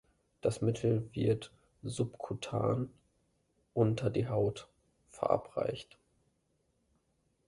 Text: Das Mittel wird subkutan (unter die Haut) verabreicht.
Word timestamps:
Das 0.41 0.61
Mittel 0.61 1.07
wird 1.13 1.53
subkutan 1.83 2.89
(unter 3.75 4.09
die 4.09 4.27
Haut) 4.27 4.67
verabreicht. 5.11 5.95